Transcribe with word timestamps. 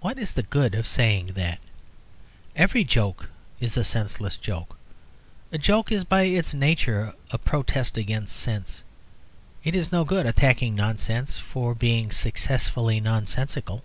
What 0.00 0.18
is 0.18 0.32
the 0.32 0.42
good 0.42 0.74
of 0.74 0.84
saying 0.88 1.34
that? 1.36 1.60
Every 2.56 2.82
joke 2.82 3.30
is 3.60 3.76
a 3.76 3.84
senseless 3.84 4.36
joke. 4.36 4.76
A 5.52 5.58
joke 5.58 5.92
is 5.92 6.02
by 6.02 6.22
its 6.22 6.54
nature 6.54 7.14
a 7.30 7.38
protest 7.38 7.96
against 7.96 8.34
sense. 8.34 8.82
It 9.62 9.76
is 9.76 9.92
no 9.92 10.02
good 10.04 10.26
attacking 10.26 10.74
nonsense 10.74 11.38
for 11.38 11.72
being 11.72 12.10
successfully 12.10 12.98
nonsensical. 12.98 13.84